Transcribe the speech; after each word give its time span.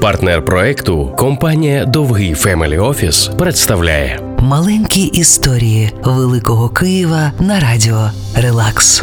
Партнер 0.00 0.44
проекту 0.44 1.14
компанія 1.16 1.84
Довгий 1.84 2.34
Family 2.34 2.78
Office 2.78 3.30
представляє 3.38 4.20
Маленькі 4.38 5.02
історії 5.02 5.92
Великого 6.04 6.68
Києва 6.68 7.32
на 7.40 7.60
радіо 7.60 8.10
Релакс. 8.34 9.02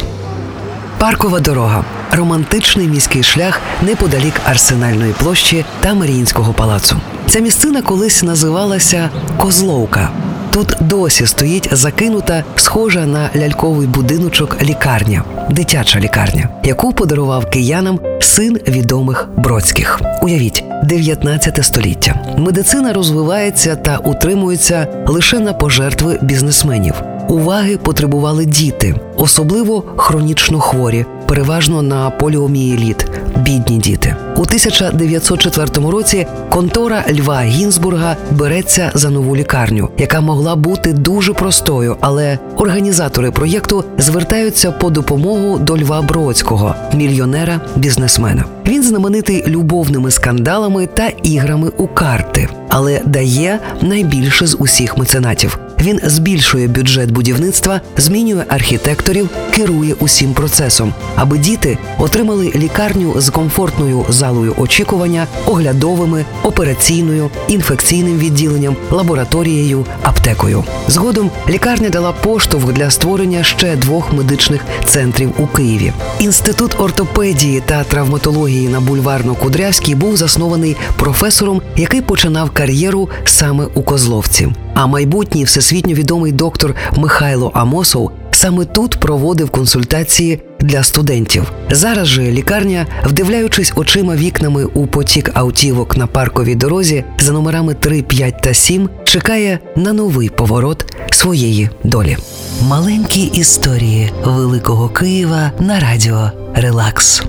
Паркова 0.98 1.40
дорога 1.40 1.84
романтичний 2.12 2.88
міський 2.88 3.22
шлях 3.22 3.60
неподалік 3.82 4.34
Арсенальної 4.44 5.12
площі 5.12 5.64
та 5.80 5.94
Маріїнського 5.94 6.52
палацу. 6.52 6.96
Ця 7.26 7.40
місцина 7.40 7.82
колись 7.82 8.22
називалася 8.22 9.10
Козловка. 9.36 10.10
Тут 10.56 10.76
досі 10.80 11.26
стоїть 11.26 11.68
закинута, 11.72 12.44
схожа 12.56 13.06
на 13.06 13.30
ляльковий 13.36 13.86
будиночок 13.86 14.56
лікарня, 14.62 15.24
дитяча 15.50 16.00
лікарня, 16.00 16.48
яку 16.64 16.92
подарував 16.92 17.50
киянам 17.50 18.00
син 18.20 18.60
відомих 18.68 19.28
Бродських. 19.36 20.00
Уявіть, 20.22 20.64
19 20.84 21.64
століття. 21.64 22.20
Медицина 22.38 22.92
розвивається 22.92 23.76
та 23.76 23.98
утримується 23.98 24.86
лише 25.06 25.40
на 25.40 25.52
пожертви 25.52 26.18
бізнесменів. 26.22 26.94
Уваги 27.28 27.76
потребували 27.76 28.44
діти, 28.44 28.94
особливо 29.16 29.84
хронічно 29.96 30.60
хворі, 30.60 31.04
переважно 31.26 31.82
на 31.82 32.10
поліомієліт, 32.10 33.06
бідні 33.46 33.78
діти. 33.78 34.16
У 34.36 34.40
1904 34.40 35.90
році 35.90 36.26
контора 36.50 37.04
Льва 37.18 37.40
Гінзбурга 37.42 38.16
береться 38.30 38.90
за 38.94 39.10
нову 39.10 39.36
лікарню, 39.36 39.88
яка 39.98 40.20
могла 40.20 40.56
бути 40.56 40.92
дуже 40.92 41.32
простою, 41.32 41.96
але 42.00 42.38
організатори 42.56 43.30
проєкту 43.30 43.84
звертаються 43.98 44.72
по 44.72 44.90
допомогу 44.90 45.58
до 45.58 45.78
Льва 45.78 46.02
Бродського, 46.02 46.74
мільйонера 46.94 47.60
бізнесмена. 47.76 48.44
Він 48.66 48.82
знаменитий 48.82 49.44
любовними 49.46 50.10
скандалами 50.10 50.86
та 50.86 51.08
іграми 51.08 51.70
у 51.76 51.86
карти, 51.86 52.48
але 52.68 53.00
дає 53.04 53.58
найбільше 53.82 54.46
з 54.46 54.56
усіх 54.60 54.98
меценатів. 54.98 55.58
Він 55.80 56.00
збільшує 56.04 56.68
бюджет 56.68 57.10
будівництва, 57.10 57.80
змінює 57.96 58.44
архітекторів, 58.48 59.28
керує 59.54 59.94
усім 60.00 60.34
процесом, 60.34 60.94
аби 61.16 61.38
діти 61.38 61.78
отримали 61.98 62.52
лікарню 62.54 63.20
з 63.20 63.30
комфортною 63.30 64.04
залою 64.08 64.54
очікування, 64.58 65.26
оглядовими, 65.46 66.24
операційною, 66.42 67.30
інфекційним 67.48 68.18
відділенням, 68.18 68.76
лабораторією, 68.90 69.86
аптекою. 70.26 70.64
Згодом 70.88 71.30
лікарня 71.48 71.88
дала 71.88 72.12
поштовх 72.12 72.72
для 72.72 72.90
створення 72.90 73.44
ще 73.44 73.76
двох 73.76 74.12
медичних 74.12 74.60
центрів 74.84 75.32
у 75.38 75.46
Києві. 75.46 75.92
Інститут 76.20 76.80
ортопедії 76.80 77.62
та 77.66 77.84
травматології 77.84 78.68
на 78.68 78.80
бульварно-Кудрявській 78.80 79.96
був 79.96 80.16
заснований 80.16 80.76
професором, 80.96 81.62
який 81.76 82.00
починав 82.02 82.50
кар'єру 82.50 83.08
саме 83.24 83.66
у 83.74 83.82
Козловці. 83.82 84.48
А 84.74 84.86
майбутній 84.86 85.44
всесвітньо 85.44 85.94
відомий 85.94 86.32
доктор 86.32 86.74
Михайло 86.96 87.50
Амосов 87.54 88.10
саме 88.30 88.64
тут 88.64 89.00
проводив 89.00 89.50
консультації 89.50 90.40
для 90.60 90.82
студентів. 90.82 91.52
Зараз 91.70 92.06
же 92.08 92.22
лікарня, 92.22 92.86
вдивляючись 93.04 93.72
очима 93.76 94.16
вікнами 94.16 94.64
у 94.64 94.86
потік 94.86 95.30
автівок 95.34 95.96
на 95.96 96.06
Парковій 96.06 96.54
дорозі 96.54 97.04
за 97.18 97.32
номерами 97.32 97.74
3, 97.74 98.02
5 98.02 98.42
та 98.42 98.54
7, 98.54 98.88
чекає 99.04 99.58
на 99.76 99.92
новий 99.92 100.28
поворот 100.28 100.94
своєї 101.10 101.70
долі. 101.84 102.16
Маленькі 102.62 103.22
історії 103.22 104.10
Великого 104.24 104.88
Києва 104.88 105.52
на 105.60 105.80
радіо 105.80 106.30
Релакс. 106.54 107.22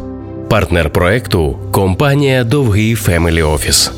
партнер 0.50 0.90
проекту 0.90 1.60
компанія 1.72 2.44
Довгий 2.44 2.96
Family 2.96 3.42
Office. 3.44 3.92